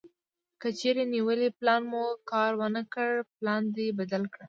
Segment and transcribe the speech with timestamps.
[0.61, 4.39] کچېرې نیولی پلان مو کار ونه کړ پلان دې بدل کړه.